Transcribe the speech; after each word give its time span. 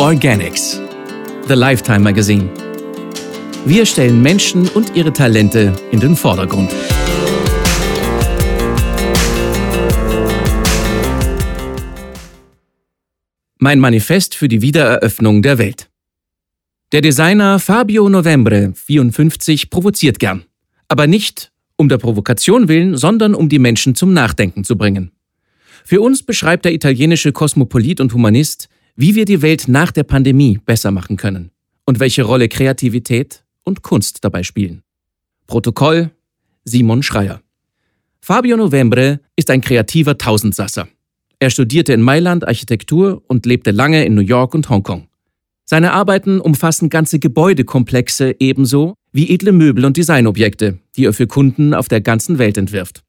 Organics, 0.00 0.80
The 1.46 1.52
Lifetime 1.52 1.98
Magazine. 1.98 2.48
Wir 3.66 3.84
stellen 3.84 4.22
Menschen 4.22 4.66
und 4.68 4.96
ihre 4.96 5.12
Talente 5.12 5.74
in 5.92 6.00
den 6.00 6.16
Vordergrund. 6.16 6.74
Mein 13.58 13.78
Manifest 13.78 14.34
für 14.34 14.48
die 14.48 14.62
Wiedereröffnung 14.62 15.42
der 15.42 15.58
Welt. 15.58 15.90
Der 16.92 17.02
Designer 17.02 17.58
Fabio 17.58 18.08
Novembre, 18.08 18.72
54, 18.74 19.68
provoziert 19.68 20.18
gern. 20.18 20.44
Aber 20.88 21.06
nicht 21.06 21.52
um 21.76 21.90
der 21.90 21.98
Provokation 21.98 22.68
willen, 22.68 22.96
sondern 22.96 23.34
um 23.34 23.50
die 23.50 23.58
Menschen 23.58 23.94
zum 23.94 24.14
Nachdenken 24.14 24.64
zu 24.64 24.78
bringen. 24.78 25.12
Für 25.84 26.00
uns 26.00 26.22
beschreibt 26.22 26.64
der 26.64 26.72
italienische 26.72 27.32
Kosmopolit 27.32 28.00
und 28.00 28.14
Humanist, 28.14 28.70
wie 28.96 29.14
wir 29.14 29.24
die 29.24 29.42
Welt 29.42 29.68
nach 29.68 29.92
der 29.92 30.04
Pandemie 30.04 30.58
besser 30.64 30.90
machen 30.90 31.16
können 31.16 31.50
und 31.84 32.00
welche 32.00 32.22
Rolle 32.22 32.48
Kreativität 32.48 33.44
und 33.64 33.82
Kunst 33.82 34.24
dabei 34.24 34.42
spielen. 34.42 34.82
Protokoll 35.46 36.10
Simon 36.64 37.02
Schreier. 37.02 37.40
Fabio 38.20 38.56
Novembre 38.56 39.20
ist 39.36 39.50
ein 39.50 39.60
kreativer 39.60 40.18
Tausendsasser. 40.18 40.88
Er 41.38 41.50
studierte 41.50 41.92
in 41.92 42.02
Mailand 42.02 42.46
Architektur 42.46 43.22
und 43.26 43.46
lebte 43.46 43.70
lange 43.70 44.04
in 44.04 44.14
New 44.14 44.20
York 44.20 44.54
und 44.54 44.68
Hongkong. 44.68 45.08
Seine 45.64 45.92
Arbeiten 45.92 46.40
umfassen 46.40 46.90
ganze 46.90 47.18
Gebäudekomplexe 47.18 48.34
ebenso 48.38 48.94
wie 49.12 49.30
edle 49.30 49.52
Möbel 49.52 49.84
und 49.84 49.96
Designobjekte, 49.96 50.78
die 50.96 51.04
er 51.04 51.12
für 51.12 51.26
Kunden 51.26 51.74
auf 51.74 51.88
der 51.88 52.00
ganzen 52.00 52.38
Welt 52.38 52.58
entwirft. 52.58 53.02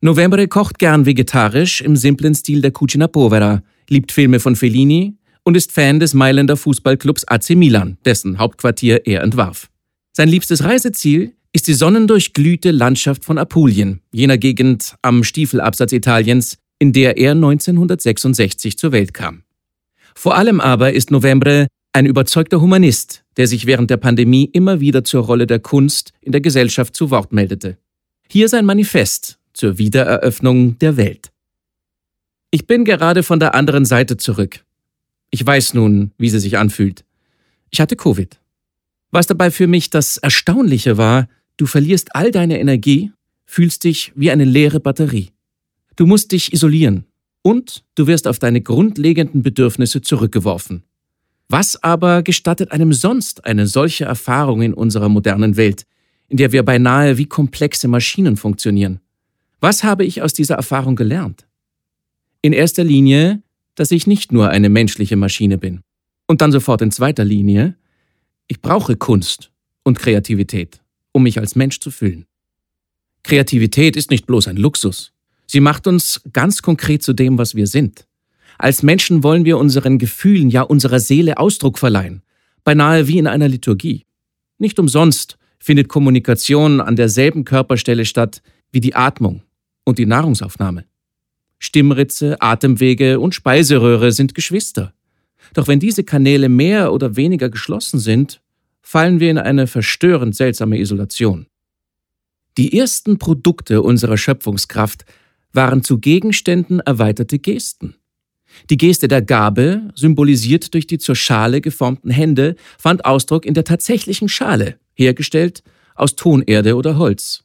Novembre 0.00 0.46
kocht 0.48 0.78
gern 0.78 1.06
vegetarisch 1.06 1.80
im 1.80 1.96
simplen 1.96 2.34
Stil 2.34 2.60
der 2.60 2.72
Cucina 2.72 3.06
Povera, 3.06 3.62
liebt 3.88 4.12
Filme 4.12 4.40
von 4.40 4.56
Fellini 4.56 5.14
und 5.44 5.56
ist 5.56 5.72
Fan 5.72 6.00
des 6.00 6.14
Mailänder 6.14 6.56
Fußballclubs 6.56 7.24
AC 7.24 7.50
Milan, 7.50 7.98
dessen 8.04 8.38
Hauptquartier 8.38 9.06
er 9.06 9.22
entwarf. 9.22 9.70
Sein 10.12 10.28
liebstes 10.28 10.64
Reiseziel 10.64 11.34
ist 11.52 11.68
die 11.68 11.74
sonnendurchglühte 11.74 12.70
Landschaft 12.70 13.24
von 13.24 13.38
Apulien, 13.38 14.00
jener 14.12 14.38
Gegend 14.38 14.96
am 15.02 15.22
Stiefelabsatz 15.22 15.92
Italiens, 15.92 16.58
in 16.78 16.92
der 16.92 17.16
er 17.16 17.32
1966 17.32 18.76
zur 18.76 18.92
Welt 18.92 19.14
kam. 19.14 19.44
Vor 20.14 20.36
allem 20.36 20.60
aber 20.60 20.92
ist 20.92 21.10
Novembre 21.10 21.68
ein 21.92 22.06
überzeugter 22.06 22.60
Humanist, 22.60 23.24
der 23.36 23.46
sich 23.46 23.66
während 23.66 23.90
der 23.90 23.96
Pandemie 23.98 24.50
immer 24.52 24.80
wieder 24.80 25.04
zur 25.04 25.24
Rolle 25.24 25.46
der 25.46 25.60
Kunst 25.60 26.12
in 26.20 26.32
der 26.32 26.40
Gesellschaft 26.40 26.96
zu 26.96 27.10
Wort 27.10 27.32
meldete. 27.32 27.78
Hier 28.28 28.48
sein 28.48 28.66
Manifest 28.66 29.38
zur 29.52 29.78
Wiedereröffnung 29.78 30.78
der 30.78 30.96
Welt. 30.96 31.30
Ich 32.54 32.68
bin 32.68 32.84
gerade 32.84 33.24
von 33.24 33.40
der 33.40 33.56
anderen 33.56 33.84
Seite 33.84 34.16
zurück. 34.16 34.64
Ich 35.30 35.44
weiß 35.44 35.74
nun, 35.74 36.12
wie 36.18 36.30
sie 36.30 36.38
sich 36.38 36.56
anfühlt. 36.56 37.04
Ich 37.72 37.80
hatte 37.80 37.96
Covid. 37.96 38.38
Was 39.10 39.26
dabei 39.26 39.50
für 39.50 39.66
mich 39.66 39.90
das 39.90 40.18
Erstaunliche 40.18 40.96
war, 40.96 41.26
du 41.56 41.66
verlierst 41.66 42.14
all 42.14 42.30
deine 42.30 42.60
Energie, 42.60 43.10
fühlst 43.44 43.82
dich 43.82 44.12
wie 44.14 44.30
eine 44.30 44.44
leere 44.44 44.78
Batterie. 44.78 45.32
Du 45.96 46.06
musst 46.06 46.30
dich 46.30 46.52
isolieren 46.52 47.06
und 47.42 47.82
du 47.96 48.06
wirst 48.06 48.28
auf 48.28 48.38
deine 48.38 48.60
grundlegenden 48.60 49.42
Bedürfnisse 49.42 50.00
zurückgeworfen. 50.00 50.84
Was 51.48 51.82
aber 51.82 52.22
gestattet 52.22 52.70
einem 52.70 52.92
sonst 52.92 53.44
eine 53.46 53.66
solche 53.66 54.04
Erfahrung 54.04 54.62
in 54.62 54.74
unserer 54.74 55.08
modernen 55.08 55.56
Welt, 55.56 55.86
in 56.28 56.36
der 56.36 56.52
wir 56.52 56.62
beinahe 56.62 57.18
wie 57.18 57.26
komplexe 57.26 57.88
Maschinen 57.88 58.36
funktionieren? 58.36 59.00
Was 59.58 59.82
habe 59.82 60.04
ich 60.04 60.22
aus 60.22 60.34
dieser 60.34 60.54
Erfahrung 60.54 60.94
gelernt? 60.94 61.46
In 62.44 62.52
erster 62.52 62.84
Linie, 62.84 63.42
dass 63.74 63.90
ich 63.90 64.06
nicht 64.06 64.30
nur 64.30 64.50
eine 64.50 64.68
menschliche 64.68 65.16
Maschine 65.16 65.56
bin. 65.56 65.80
Und 66.26 66.42
dann 66.42 66.52
sofort 66.52 66.82
in 66.82 66.90
zweiter 66.90 67.24
Linie, 67.24 67.74
ich 68.48 68.60
brauche 68.60 68.96
Kunst 68.96 69.50
und 69.82 69.98
Kreativität, 69.98 70.82
um 71.12 71.22
mich 71.22 71.38
als 71.38 71.56
Mensch 71.56 71.80
zu 71.80 71.90
fühlen. 71.90 72.26
Kreativität 73.22 73.96
ist 73.96 74.10
nicht 74.10 74.26
bloß 74.26 74.48
ein 74.48 74.58
Luxus. 74.58 75.12
Sie 75.46 75.60
macht 75.60 75.86
uns 75.86 76.20
ganz 76.34 76.60
konkret 76.60 77.02
zu 77.02 77.14
dem, 77.14 77.38
was 77.38 77.54
wir 77.54 77.66
sind. 77.66 78.06
Als 78.58 78.82
Menschen 78.82 79.22
wollen 79.22 79.46
wir 79.46 79.56
unseren 79.56 79.96
Gefühlen, 79.96 80.50
ja 80.50 80.60
unserer 80.60 81.00
Seele 81.00 81.38
Ausdruck 81.38 81.78
verleihen, 81.78 82.20
beinahe 82.62 83.08
wie 83.08 83.16
in 83.16 83.26
einer 83.26 83.48
Liturgie. 83.48 84.04
Nicht 84.58 84.78
umsonst 84.78 85.38
findet 85.58 85.88
Kommunikation 85.88 86.82
an 86.82 86.94
derselben 86.94 87.46
Körperstelle 87.46 88.04
statt 88.04 88.42
wie 88.70 88.80
die 88.80 88.94
Atmung 88.94 89.44
und 89.84 89.96
die 89.96 90.04
Nahrungsaufnahme. 90.04 90.84
Stimmritze, 91.64 92.40
Atemwege 92.40 93.18
und 93.20 93.34
Speiseröhre 93.34 94.12
sind 94.12 94.34
Geschwister. 94.34 94.92
Doch 95.54 95.66
wenn 95.66 95.80
diese 95.80 96.04
Kanäle 96.04 96.48
mehr 96.48 96.92
oder 96.92 97.16
weniger 97.16 97.48
geschlossen 97.48 97.98
sind, 97.98 98.40
fallen 98.82 99.18
wir 99.18 99.30
in 99.30 99.38
eine 99.38 99.66
verstörend 99.66 100.36
seltsame 100.36 100.78
Isolation. 100.78 101.46
Die 102.58 102.78
ersten 102.78 103.18
Produkte 103.18 103.82
unserer 103.82 104.16
Schöpfungskraft 104.16 105.04
waren 105.52 105.82
zu 105.82 105.98
Gegenständen 105.98 106.80
erweiterte 106.80 107.38
Gesten. 107.38 107.94
Die 108.70 108.76
Geste 108.76 109.08
der 109.08 109.22
Gabe, 109.22 109.90
symbolisiert 109.94 110.74
durch 110.74 110.86
die 110.86 110.98
zur 110.98 111.16
Schale 111.16 111.60
geformten 111.60 112.10
Hände, 112.10 112.56
fand 112.78 113.04
Ausdruck 113.04 113.46
in 113.46 113.54
der 113.54 113.64
tatsächlichen 113.64 114.28
Schale, 114.28 114.78
hergestellt 114.94 115.62
aus 115.94 116.14
Tonerde 116.14 116.76
oder 116.76 116.98
Holz. 116.98 117.44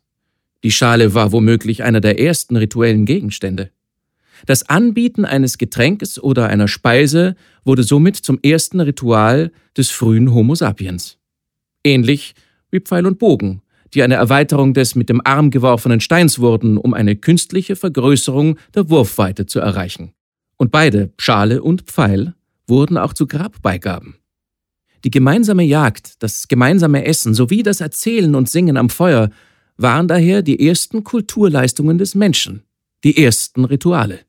Die 0.63 0.71
Schale 0.71 1.13
war 1.13 1.31
womöglich 1.31 1.83
einer 1.83 2.01
der 2.01 2.19
ersten 2.19 2.57
rituellen 2.57 3.05
Gegenstände. 3.05 3.71
Das 4.45 4.69
Anbieten 4.69 5.25
eines 5.25 5.57
Getränkes 5.57 6.21
oder 6.21 6.47
einer 6.47 6.67
Speise 6.67 7.35
wurde 7.63 7.83
somit 7.83 8.15
zum 8.15 8.39
ersten 8.41 8.79
Ritual 8.79 9.51
des 9.77 9.89
frühen 9.89 10.33
Homo 10.33 10.55
sapiens. 10.55 11.17
Ähnlich 11.83 12.35
wie 12.71 12.79
Pfeil 12.79 13.05
und 13.05 13.19
Bogen, 13.19 13.61
die 13.93 14.03
eine 14.03 14.15
Erweiterung 14.15 14.73
des 14.73 14.95
mit 14.95 15.09
dem 15.09 15.21
Arm 15.23 15.49
geworfenen 15.49 15.99
Steins 15.99 16.39
wurden, 16.39 16.77
um 16.77 16.93
eine 16.93 17.15
künstliche 17.15 17.75
Vergrößerung 17.75 18.57
der 18.75 18.89
Wurfweite 18.89 19.45
zu 19.45 19.59
erreichen. 19.59 20.13
Und 20.57 20.71
beide, 20.71 21.11
Schale 21.17 21.63
und 21.63 21.83
Pfeil, 21.83 22.33
wurden 22.67 22.97
auch 22.97 23.13
zu 23.13 23.27
Grabbeigaben. 23.27 24.15
Die 25.03 25.11
gemeinsame 25.11 25.63
Jagd, 25.63 26.21
das 26.21 26.47
gemeinsame 26.47 27.05
Essen 27.05 27.33
sowie 27.33 27.63
das 27.63 27.79
Erzählen 27.79 28.35
und 28.35 28.49
Singen 28.49 28.77
am 28.77 28.89
Feuer 28.89 29.29
waren 29.77 30.09
daher 30.09 30.41
die 30.41 30.67
ersten 30.67 31.05
Kulturleistungen 31.05 31.97
des 31.97 32.15
Menschen, 32.15 32.63
die 33.05 33.23
ersten 33.23 33.63
Rituale. 33.63 34.19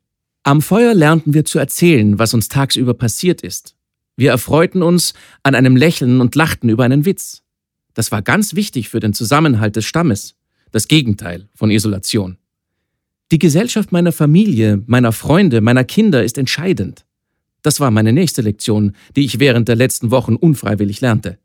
Am 0.42 0.62
Feuer 0.62 0.94
lernten 0.94 1.34
wir 1.34 1.44
zu 1.44 1.58
erzählen, 1.58 2.18
was 2.18 2.32
uns 2.32 2.48
tagsüber 2.48 2.94
passiert 2.94 3.42
ist. 3.42 3.74
Wir 4.16 4.30
erfreuten 4.30 4.82
uns 4.82 5.12
an 5.42 5.54
einem 5.54 5.76
Lächeln 5.76 6.20
und 6.20 6.34
lachten 6.34 6.70
über 6.70 6.84
einen 6.84 7.04
Witz. 7.04 7.42
Das 7.92 8.10
war 8.10 8.22
ganz 8.22 8.54
wichtig 8.54 8.88
für 8.88 9.00
den 9.00 9.12
Zusammenhalt 9.12 9.76
des 9.76 9.84
Stammes, 9.84 10.36
das 10.72 10.88
Gegenteil 10.88 11.48
von 11.54 11.70
Isolation. 11.70 12.38
Die 13.32 13.38
Gesellschaft 13.38 13.92
meiner 13.92 14.12
Familie, 14.12 14.82
meiner 14.86 15.12
Freunde, 15.12 15.60
meiner 15.60 15.84
Kinder 15.84 16.24
ist 16.24 16.38
entscheidend. 16.38 17.04
Das 17.62 17.78
war 17.78 17.90
meine 17.90 18.14
nächste 18.14 18.40
Lektion, 18.40 18.96
die 19.16 19.26
ich 19.26 19.40
während 19.40 19.68
der 19.68 19.76
letzten 19.76 20.10
Wochen 20.10 20.36
unfreiwillig 20.36 21.02
lernte. 21.02 21.38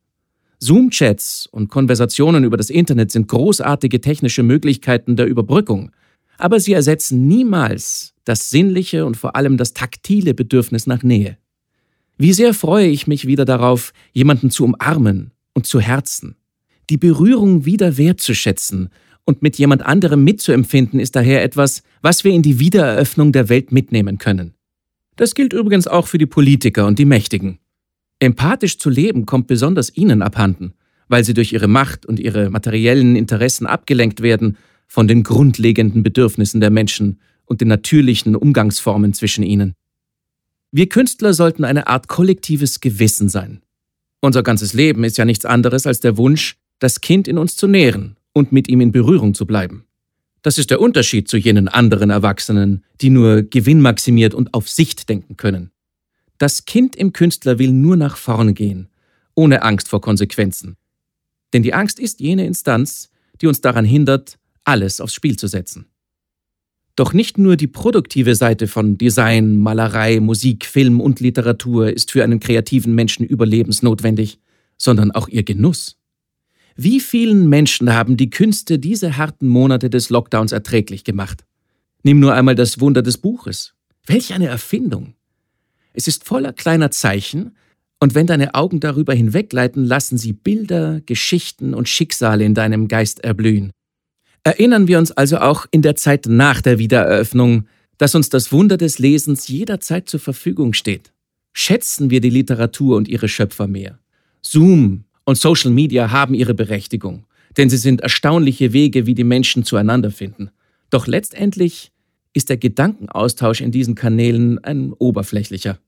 Zoom-Chats 0.60 1.48
und 1.52 1.70
Konversationen 1.70 2.46
über 2.46 2.56
das 2.56 2.70
Internet 2.70 3.12
sind 3.12 3.28
großartige 3.28 4.00
technische 4.00 4.42
Möglichkeiten 4.42 5.18
der 5.18 5.26
Überbrückung, 5.26 5.92
aber 6.38 6.60
sie 6.60 6.74
ersetzen 6.74 7.28
niemals 7.28 8.14
das 8.24 8.50
sinnliche 8.50 9.06
und 9.06 9.18
vor 9.18 9.36
allem 9.36 9.58
das 9.58 9.74
taktile 9.74 10.34
Bedürfnis 10.34 10.88
nach 10.88 11.04
Nähe. 11.04 11.38
Wie 12.18 12.34
sehr 12.34 12.54
freue 12.54 12.88
ich 12.88 13.08
mich 13.08 13.28
wieder 13.28 13.46
darauf, 13.46 13.94
jemanden 14.14 14.50
zu 14.50 14.64
umarmen 14.64 15.32
und 15.54 15.66
zu 15.66 15.80
Herzen. 15.80 16.36
Die 16.90 16.98
Berührung 16.98 17.66
wieder 17.66 17.98
wertzuschätzen 17.98 18.90
und 19.26 19.42
mit 19.42 19.58
jemand 19.58 19.86
anderem 19.86 20.24
mitzuempfinden, 20.24 21.00
ist 21.00 21.16
daher 21.16 21.44
etwas, 21.44 21.84
was 22.02 22.24
wir 22.24 22.32
in 22.32 22.42
die 22.42 22.60
Wiedereröffnung 22.60 23.32
der 23.32 23.50
Welt 23.50 23.72
mitnehmen 23.72 24.18
können. 24.18 24.54
Das 25.16 25.34
gilt 25.34 25.54
übrigens 25.54 25.88
auch 25.88 26.08
für 26.08 26.18
die 26.18 26.26
Politiker 26.26 26.86
und 26.86 27.00
die 27.00 27.06
Mächtigen. 27.06 27.60
Empathisch 28.20 28.78
zu 28.78 28.90
leben 28.90 29.26
kommt 29.26 29.48
besonders 29.48 29.96
ihnen 29.96 30.22
abhanden, 30.22 30.74
weil 31.08 31.24
sie 31.24 31.34
durch 31.34 31.54
ihre 31.54 31.68
Macht 31.68 32.06
und 32.06 32.20
ihre 32.20 32.50
materiellen 32.50 33.16
Interessen 33.16 33.66
abgelenkt 33.66 34.22
werden 34.22 34.58
von 34.88 35.08
den 35.08 35.24
grundlegenden 35.24 36.04
Bedürfnissen 36.04 36.62
der 36.62 36.70
Menschen 36.70 37.20
und 37.46 37.62
den 37.62 37.68
natürlichen 37.68 38.36
Umgangsformen 38.36 39.14
zwischen 39.14 39.44
ihnen. 39.44 39.74
Wir 40.72 40.90
Künstler 40.90 41.34
sollten 41.34 41.64
eine 41.64 41.88
Art 41.88 42.08
kollektives 42.08 42.82
Gewissen 42.82 43.30
sein. 43.30 43.62
Unser 44.20 44.44
ganzes 44.44 44.74
Leben 44.74 45.04
ist 45.04 45.18
ja 45.18 45.26
nichts 45.26 45.46
anderes 45.46 45.88
als 45.88 46.00
der 46.00 46.18
Wunsch, 46.18 46.58
das 46.80 47.02
Kind 47.02 47.28
in 47.28 47.38
uns 47.38 47.56
zu 47.56 47.68
nähren 47.68 48.18
und 48.34 48.52
mit 48.52 48.68
ihm 48.68 48.82
in 48.82 48.92
Berührung 48.92 49.34
zu 49.34 49.46
bleiben. 49.46 49.86
Das 50.42 50.58
ist 50.58 50.70
der 50.70 50.82
Unterschied 50.82 51.28
zu 51.28 51.38
jenen 51.38 51.68
anderen 51.68 52.10
Erwachsenen, 52.10 52.84
die 53.02 53.10
nur 53.10 53.44
gewinnmaximiert 53.44 54.34
und 54.34 54.54
auf 54.54 54.70
Sicht 54.70 55.10
denken 55.10 55.38
können. 55.38 55.72
Das 56.38 56.66
Kind 56.66 56.96
im 56.96 57.14
Künstler 57.14 57.58
will 57.58 57.72
nur 57.72 57.96
nach 57.96 58.18
vorn 58.18 58.54
gehen, 58.54 58.90
ohne 59.34 59.64
Angst 59.64 59.88
vor 59.88 60.02
Konsequenzen. 60.02 60.76
Denn 61.54 61.64
die 61.64 61.74
Angst 61.74 62.00
ist 62.00 62.20
jene 62.20 62.46
Instanz, 62.46 63.10
die 63.42 63.48
uns 63.48 63.62
daran 63.62 63.86
hindert, 63.86 64.38
alles 64.66 65.00
aufs 65.00 65.14
Spiel 65.14 65.38
zu 65.38 65.48
setzen. 65.48 65.88
Doch 66.96 67.14
nicht 67.14 67.38
nur 67.38 67.58
die 67.58 67.68
produktive 67.68 68.36
Seite 68.36 68.68
von 68.68 68.98
Design, 68.98 69.58
Malerei, 69.58 70.20
Musik, 70.20 70.66
Film 70.66 71.02
und 71.02 71.20
Literatur 71.20 71.92
ist 71.92 72.12
für 72.12 72.24
einen 72.24 72.40
kreativen 72.40 72.96
Menschen 72.96 73.26
überlebensnotwendig, 73.26 74.40
sondern 74.78 75.12
auch 75.12 75.28
ihr 75.28 75.44
Genuss. 75.44 75.98
Wie 76.78 77.00
vielen 77.00 77.48
Menschen 77.48 77.94
haben 77.94 78.18
die 78.18 78.30
Künste 78.30 78.80
diese 78.80 79.18
harten 79.18 79.48
Monate 79.48 79.90
des 79.90 80.10
Lockdowns 80.10 80.52
erträglich 80.52 81.04
gemacht? 81.04 81.46
Nimm 82.04 82.20
nur 82.20 82.34
einmal 82.34 82.56
das 82.56 82.80
Wunder 82.80 83.02
des 83.02 83.18
Buches. 83.18 83.74
Welch 84.06 84.34
eine 84.34 84.48
Erfindung! 84.48 85.16
Es 85.94 86.08
ist 86.08 86.26
voller 86.26 86.54
kleiner 86.54 86.92
Zeichen, 86.92 87.56
und 88.00 88.14
wenn 88.14 88.28
deine 88.28 88.54
Augen 88.54 88.82
darüber 88.82 89.14
hinwegleiten, 89.14 89.86
lassen 89.86 90.18
sie 90.18 90.34
Bilder, 90.34 91.02
Geschichten 91.06 91.74
und 91.74 91.88
Schicksale 91.88 92.44
in 92.44 92.54
deinem 92.54 92.88
Geist 92.90 93.24
erblühen. 93.24 93.72
Erinnern 94.46 94.88
wir 94.88 95.00
uns 95.00 95.12
also 95.12 95.40
auch 95.40 95.66
in 95.72 95.82
der 95.82 95.96
Zeit 95.96 96.28
nach 96.28 96.62
der 96.62 96.78
Wiedereröffnung, 96.78 97.68
dass 97.98 98.14
uns 98.14 98.30
das 98.30 98.52
Wunder 98.52 98.78
des 98.78 99.00
Lesens 99.00 99.48
jederzeit 99.48 100.08
zur 100.08 100.20
Verfügung 100.20 100.74
steht. 100.74 101.12
Schätzen 101.52 102.12
wir 102.12 102.22
die 102.22 102.30
Literatur 102.30 102.96
und 102.96 103.08
ihre 103.08 103.28
Schöpfer 103.28 103.66
mehr. 103.66 103.98
Zoom 104.44 105.06
und 105.24 105.40
Social 105.40 105.72
Media 105.72 106.12
haben 106.12 106.36
ihre 106.36 106.54
Berechtigung, 106.54 107.26
denn 107.58 107.72
sie 107.72 107.78
sind 107.78 108.02
erstaunliche 108.02 108.72
Wege, 108.72 109.08
wie 109.08 109.16
die 109.16 109.24
Menschen 109.24 109.64
zueinander 109.64 110.12
finden. 110.12 110.52
Doch 110.92 111.08
letztendlich 111.08 111.92
ist 112.34 112.50
der 112.50 112.58
Gedankenaustausch 112.58 113.62
in 113.62 113.72
diesen 113.72 113.96
Kanälen 113.96 114.64
ein 114.64 114.94
oberflächlicher. 114.94 115.80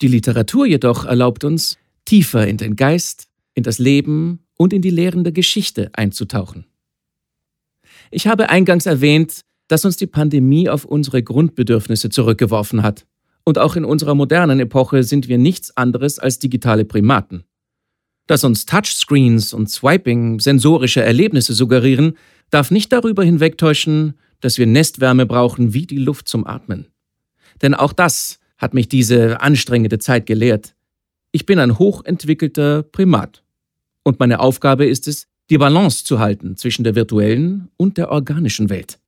Die 0.00 0.08
Literatur 0.08 0.64
jedoch 0.64 1.04
erlaubt 1.04 1.44
uns, 1.44 1.76
tiefer 2.06 2.46
in 2.46 2.56
den 2.56 2.76
Geist, 2.76 3.28
in 3.52 3.62
das 3.62 3.78
Leben 3.78 4.38
und 4.56 4.72
in 4.72 4.80
die 4.80 4.88
lehrende 4.88 5.32
Geschichte 5.32 5.90
einzutauchen. 5.92 6.64
Ich 8.10 8.26
habe 8.26 8.50
eingangs 8.50 8.86
erwähnt, 8.86 9.42
dass 9.68 9.84
uns 9.84 9.96
die 9.96 10.06
Pandemie 10.06 10.68
auf 10.68 10.84
unsere 10.84 11.22
Grundbedürfnisse 11.22 12.10
zurückgeworfen 12.10 12.82
hat. 12.82 13.06
Und 13.44 13.58
auch 13.58 13.76
in 13.76 13.84
unserer 13.84 14.14
modernen 14.14 14.60
Epoche 14.60 15.02
sind 15.04 15.28
wir 15.28 15.38
nichts 15.38 15.76
anderes 15.76 16.18
als 16.18 16.38
digitale 16.38 16.84
Primaten. 16.84 17.44
Dass 18.26 18.44
uns 18.44 18.66
Touchscreens 18.66 19.52
und 19.52 19.70
Swiping 19.70 20.40
sensorische 20.40 21.02
Erlebnisse 21.02 21.54
suggerieren, 21.54 22.16
darf 22.50 22.70
nicht 22.70 22.92
darüber 22.92 23.24
hinwegtäuschen, 23.24 24.14
dass 24.40 24.58
wir 24.58 24.66
Nestwärme 24.66 25.26
brauchen 25.26 25.72
wie 25.72 25.86
die 25.86 25.98
Luft 25.98 26.28
zum 26.28 26.46
Atmen. 26.46 26.86
Denn 27.62 27.74
auch 27.74 27.92
das 27.92 28.38
hat 28.58 28.74
mich 28.74 28.88
diese 28.88 29.40
anstrengende 29.40 29.98
Zeit 29.98 30.26
gelehrt. 30.26 30.74
Ich 31.32 31.46
bin 31.46 31.58
ein 31.58 31.78
hochentwickelter 31.78 32.82
Primat. 32.82 33.42
Und 34.02 34.18
meine 34.18 34.40
Aufgabe 34.40 34.86
ist 34.86 35.06
es, 35.06 35.28
die 35.50 35.58
Balance 35.58 36.04
zu 36.04 36.20
halten 36.20 36.56
zwischen 36.56 36.84
der 36.84 36.94
virtuellen 36.94 37.68
und 37.76 37.98
der 37.98 38.10
organischen 38.10 38.70
Welt. 38.70 38.98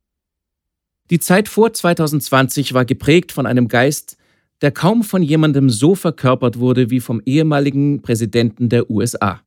Die 1.10 1.20
Zeit 1.20 1.48
vor 1.48 1.72
2020 1.72 2.74
war 2.74 2.84
geprägt 2.84 3.32
von 3.32 3.46
einem 3.46 3.68
Geist, 3.68 4.16
der 4.60 4.72
kaum 4.72 5.04
von 5.04 5.22
jemandem 5.22 5.70
so 5.70 5.94
verkörpert 5.94 6.58
wurde 6.58 6.90
wie 6.90 7.00
vom 7.00 7.22
ehemaligen 7.24 8.02
Präsidenten 8.02 8.68
der 8.68 8.90
USA. 8.90 9.40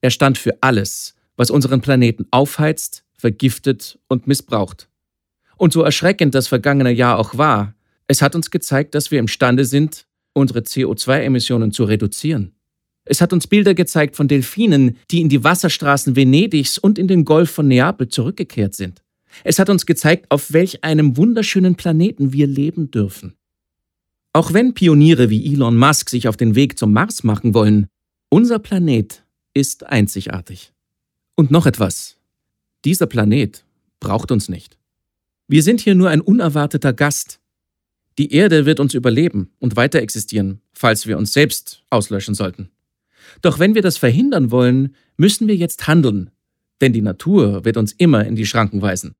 Er 0.00 0.10
stand 0.10 0.38
für 0.38 0.62
alles, 0.62 1.14
was 1.36 1.50
unseren 1.50 1.80
Planeten 1.80 2.26
aufheizt, 2.30 3.04
vergiftet 3.16 3.98
und 4.08 4.26
missbraucht. 4.26 4.88
Und 5.56 5.72
so 5.72 5.82
erschreckend 5.82 6.34
das 6.34 6.48
vergangene 6.48 6.92
Jahr 6.92 7.18
auch 7.18 7.36
war, 7.38 7.74
es 8.06 8.20
hat 8.20 8.34
uns 8.34 8.50
gezeigt, 8.50 8.94
dass 8.94 9.10
wir 9.10 9.18
imstande 9.18 9.64
sind, 9.64 10.06
unsere 10.34 10.60
CO2-Emissionen 10.60 11.72
zu 11.72 11.84
reduzieren. 11.84 12.54
Es 13.04 13.20
hat 13.20 13.32
uns 13.32 13.46
Bilder 13.46 13.74
gezeigt 13.74 14.16
von 14.16 14.28
Delfinen, 14.28 14.96
die 15.10 15.20
in 15.20 15.28
die 15.28 15.44
Wasserstraßen 15.44 16.16
Venedigs 16.16 16.78
und 16.78 16.98
in 16.98 17.08
den 17.08 17.24
Golf 17.24 17.50
von 17.50 17.68
Neapel 17.68 18.08
zurückgekehrt 18.08 18.74
sind. 18.74 19.02
Es 19.42 19.58
hat 19.58 19.68
uns 19.68 19.84
gezeigt, 19.84 20.26
auf 20.30 20.52
welch 20.52 20.84
einem 20.84 21.16
wunderschönen 21.16 21.74
Planeten 21.74 22.32
wir 22.32 22.46
leben 22.46 22.90
dürfen. 22.90 23.34
Auch 24.32 24.52
wenn 24.52 24.74
Pioniere 24.74 25.30
wie 25.30 25.52
Elon 25.52 25.76
Musk 25.76 26.08
sich 26.08 26.28
auf 26.28 26.36
den 26.36 26.54
Weg 26.54 26.78
zum 26.78 26.92
Mars 26.92 27.24
machen 27.24 27.54
wollen, 27.54 27.86
unser 28.30 28.58
Planet 28.58 29.24
ist 29.52 29.86
einzigartig. 29.86 30.72
Und 31.36 31.50
noch 31.50 31.66
etwas. 31.66 32.16
Dieser 32.84 33.06
Planet 33.06 33.64
braucht 34.00 34.30
uns 34.30 34.48
nicht. 34.48 34.78
Wir 35.46 35.62
sind 35.62 35.80
hier 35.80 35.94
nur 35.94 36.10
ein 36.10 36.20
unerwarteter 36.20 36.92
Gast. 36.92 37.38
Die 38.18 38.32
Erde 38.32 38.66
wird 38.66 38.80
uns 38.80 38.94
überleben 38.94 39.50
und 39.58 39.76
weiter 39.76 40.00
existieren, 40.00 40.60
falls 40.72 41.06
wir 41.06 41.18
uns 41.18 41.32
selbst 41.32 41.82
auslöschen 41.90 42.34
sollten. 42.34 42.70
Doch 43.42 43.58
wenn 43.58 43.74
wir 43.74 43.82
das 43.82 43.96
verhindern 43.96 44.50
wollen, 44.50 44.94
müssen 45.16 45.48
wir 45.48 45.56
jetzt 45.56 45.86
handeln, 45.86 46.30
denn 46.80 46.92
die 46.92 47.02
Natur 47.02 47.64
wird 47.64 47.76
uns 47.76 47.92
immer 47.92 48.24
in 48.24 48.36
die 48.36 48.46
Schranken 48.46 48.82
weisen. 48.82 49.14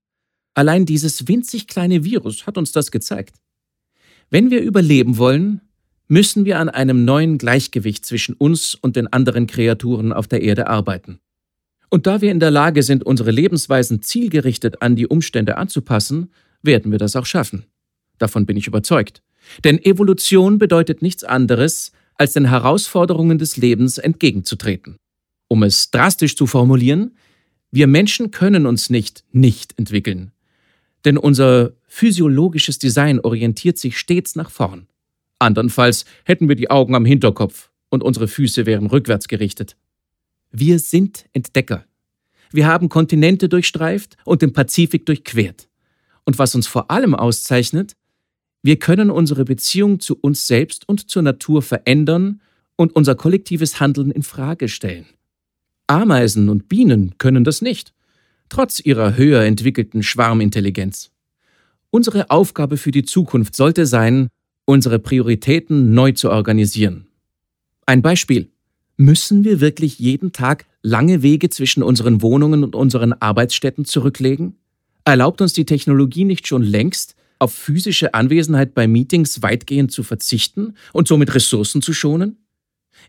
Allein 0.54 0.86
dieses 0.86 1.26
winzig 1.26 1.66
kleine 1.66 2.04
Virus 2.04 2.46
hat 2.46 2.58
uns 2.58 2.72
das 2.72 2.90
gezeigt. 2.90 3.36
Wenn 4.30 4.50
wir 4.50 4.62
überleben 4.62 5.18
wollen, 5.18 5.60
müssen 6.08 6.44
wir 6.44 6.58
an 6.58 6.68
einem 6.68 7.04
neuen 7.04 7.38
Gleichgewicht 7.38 8.04
zwischen 8.04 8.34
uns 8.34 8.74
und 8.74 8.96
den 8.96 9.12
anderen 9.12 9.46
Kreaturen 9.46 10.12
auf 10.12 10.28
der 10.28 10.42
Erde 10.42 10.68
arbeiten. 10.68 11.20
Und 11.90 12.06
da 12.06 12.20
wir 12.20 12.30
in 12.30 12.40
der 12.40 12.50
Lage 12.50 12.82
sind, 12.82 13.04
unsere 13.04 13.30
Lebensweisen 13.30 14.02
zielgerichtet 14.02 14.82
an 14.82 14.96
die 14.96 15.06
Umstände 15.06 15.56
anzupassen, 15.56 16.30
werden 16.62 16.90
wir 16.90 16.98
das 16.98 17.16
auch 17.16 17.26
schaffen. 17.26 17.66
Davon 18.18 18.46
bin 18.46 18.56
ich 18.56 18.66
überzeugt. 18.66 19.22
Denn 19.62 19.78
Evolution 19.78 20.58
bedeutet 20.58 21.02
nichts 21.02 21.24
anderes, 21.24 21.92
als 22.16 22.32
den 22.32 22.46
Herausforderungen 22.46 23.38
des 23.38 23.56
Lebens 23.56 23.98
entgegenzutreten. 23.98 24.96
Um 25.48 25.62
es 25.62 25.90
drastisch 25.90 26.36
zu 26.36 26.46
formulieren, 26.46 27.16
wir 27.70 27.86
Menschen 27.86 28.30
können 28.30 28.66
uns 28.66 28.90
nicht 28.90 29.24
nicht 29.32 29.78
entwickeln. 29.78 30.32
Denn 31.04 31.18
unser 31.18 31.72
physiologisches 31.86 32.78
Design 32.78 33.20
orientiert 33.20 33.78
sich 33.78 33.98
stets 33.98 34.36
nach 34.36 34.50
vorn. 34.50 34.86
Andernfalls 35.38 36.04
hätten 36.24 36.48
wir 36.48 36.56
die 36.56 36.70
Augen 36.70 36.94
am 36.94 37.04
Hinterkopf 37.04 37.70
und 37.90 38.02
unsere 38.02 38.28
Füße 38.28 38.66
wären 38.66 38.86
rückwärts 38.86 39.28
gerichtet. 39.28 39.76
Wir 40.50 40.78
sind 40.78 41.26
Entdecker. 41.32 41.84
Wir 42.52 42.66
haben 42.66 42.88
Kontinente 42.88 43.48
durchstreift 43.48 44.16
und 44.24 44.42
den 44.42 44.52
Pazifik 44.52 45.04
durchquert. 45.06 45.68
Und 46.24 46.38
was 46.38 46.54
uns 46.54 46.66
vor 46.66 46.90
allem 46.90 47.14
auszeichnet, 47.14 47.96
wir 48.64 48.78
können 48.78 49.10
unsere 49.10 49.44
Beziehung 49.44 50.00
zu 50.00 50.16
uns 50.18 50.46
selbst 50.46 50.88
und 50.88 51.10
zur 51.10 51.20
Natur 51.20 51.60
verändern 51.60 52.40
und 52.76 52.96
unser 52.96 53.14
kollektives 53.14 53.78
Handeln 53.78 54.10
in 54.10 54.22
Frage 54.22 54.68
stellen. 54.68 55.04
Ameisen 55.86 56.48
und 56.48 56.66
Bienen 56.66 57.12
können 57.18 57.44
das 57.44 57.60
nicht, 57.60 57.92
trotz 58.48 58.80
ihrer 58.80 59.18
höher 59.18 59.42
entwickelten 59.42 60.02
Schwarmintelligenz. 60.02 61.10
Unsere 61.90 62.30
Aufgabe 62.30 62.78
für 62.78 62.90
die 62.90 63.04
Zukunft 63.04 63.54
sollte 63.54 63.84
sein, 63.84 64.28
unsere 64.64 64.98
Prioritäten 64.98 65.92
neu 65.92 66.12
zu 66.12 66.30
organisieren. 66.30 67.06
Ein 67.84 68.00
Beispiel. 68.00 68.50
Müssen 68.96 69.44
wir 69.44 69.60
wirklich 69.60 69.98
jeden 69.98 70.32
Tag 70.32 70.64
lange 70.80 71.20
Wege 71.20 71.50
zwischen 71.50 71.82
unseren 71.82 72.22
Wohnungen 72.22 72.64
und 72.64 72.74
unseren 72.74 73.12
Arbeitsstätten 73.12 73.84
zurücklegen? 73.84 74.56
Erlaubt 75.04 75.42
uns 75.42 75.52
die 75.52 75.66
Technologie 75.66 76.24
nicht 76.24 76.48
schon 76.48 76.62
längst, 76.62 77.14
auf 77.44 77.52
physische 77.52 78.14
Anwesenheit 78.14 78.74
bei 78.74 78.88
Meetings 78.88 79.42
weitgehend 79.42 79.92
zu 79.92 80.02
verzichten 80.02 80.74
und 80.94 81.06
somit 81.06 81.34
Ressourcen 81.34 81.82
zu 81.82 81.92
schonen? 81.92 82.38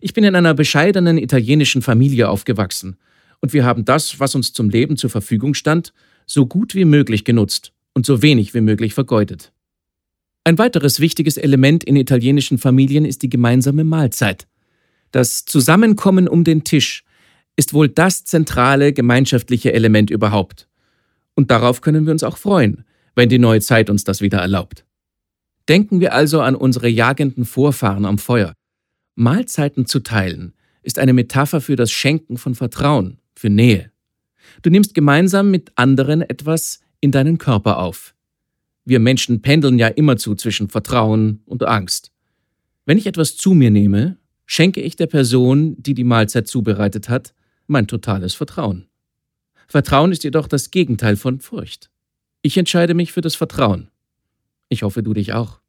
Ich 0.01 0.13
bin 0.13 0.25
in 0.25 0.35
einer 0.35 0.53
bescheidenen 0.53 1.17
italienischen 1.17 1.81
Familie 1.81 2.27
aufgewachsen 2.27 2.97
und 3.39 3.53
wir 3.53 3.63
haben 3.63 3.85
das, 3.85 4.19
was 4.19 4.35
uns 4.35 4.51
zum 4.51 4.69
Leben 4.69 4.97
zur 4.97 5.09
Verfügung 5.09 5.53
stand, 5.53 5.93
so 6.25 6.45
gut 6.45 6.75
wie 6.75 6.83
möglich 6.83 7.23
genutzt 7.23 7.71
und 7.93 8.05
so 8.05 8.21
wenig 8.21 8.53
wie 8.53 8.59
möglich 8.59 8.93
vergeudet. 8.93 9.53
Ein 10.43 10.57
weiteres 10.57 10.99
wichtiges 10.99 11.37
Element 11.37 11.85
in 11.85 11.95
italienischen 11.95 12.57
Familien 12.57 13.05
ist 13.05 13.21
die 13.21 13.29
gemeinsame 13.29 13.85
Mahlzeit. 13.85 14.47
Das 15.11 15.45
Zusammenkommen 15.45 16.27
um 16.27 16.43
den 16.43 16.65
Tisch 16.65 17.05
ist 17.55 17.73
wohl 17.73 17.87
das 17.87 18.25
zentrale 18.25 18.91
gemeinschaftliche 18.91 19.71
Element 19.71 20.09
überhaupt. 20.09 20.67
Und 21.35 21.51
darauf 21.51 21.79
können 21.79 22.05
wir 22.05 22.11
uns 22.11 22.23
auch 22.23 22.37
freuen, 22.37 22.83
wenn 23.15 23.29
die 23.29 23.39
neue 23.39 23.61
Zeit 23.61 23.89
uns 23.89 24.03
das 24.03 24.21
wieder 24.21 24.39
erlaubt. 24.39 24.85
Denken 25.67 25.99
wir 25.99 26.13
also 26.13 26.41
an 26.41 26.55
unsere 26.55 26.87
jagenden 26.87 27.45
Vorfahren 27.45 28.05
am 28.05 28.17
Feuer. 28.17 28.53
Mahlzeiten 29.15 29.85
zu 29.85 30.01
teilen 30.01 30.53
ist 30.83 30.99
eine 30.99 31.13
Metapher 31.13 31.61
für 31.61 31.75
das 31.75 31.91
Schenken 31.91 32.37
von 32.37 32.53
Vertrauen, 32.53 33.17
für 33.35 33.49
Nähe. 33.49 33.91
Du 34.61 34.69
nimmst 34.69 34.93
gemeinsam 34.93 35.49
mit 35.49 35.71
anderen 35.75 36.21
etwas 36.21 36.81
in 36.99 37.11
deinen 37.11 37.37
Körper 37.37 37.79
auf. 37.79 38.13
Wir 38.83 38.99
Menschen 38.99 39.41
pendeln 39.41 39.79
ja 39.79 39.87
immerzu 39.87 40.35
zwischen 40.35 40.69
Vertrauen 40.69 41.41
und 41.45 41.63
Angst. 41.63 42.11
Wenn 42.85 42.99
ich 42.99 43.07
etwas 43.07 43.35
zu 43.35 43.55
mir 43.55 43.71
nehme, 43.71 44.17
schenke 44.45 44.81
ich 44.81 44.95
der 44.95 45.07
Person, 45.07 45.75
die 45.81 45.95
die 45.95 46.03
Mahlzeit 46.03 46.47
zubereitet 46.47 47.09
hat, 47.09 47.33
mein 47.65 47.87
totales 47.87 48.35
Vertrauen. 48.35 48.85
Vertrauen 49.67 50.11
ist 50.11 50.23
jedoch 50.23 50.47
das 50.47 50.69
Gegenteil 50.69 51.15
von 51.15 51.39
Furcht. 51.39 51.89
Ich 52.45 52.57
entscheide 52.57 52.93
mich 52.93 53.11
für 53.11 53.21
das 53.21 53.33
Vertrauen. 53.33 53.89
Ich 54.69 54.83
hoffe, 54.83 55.01
du 55.01 55.15
dich 55.15 55.33
auch. 55.33 55.61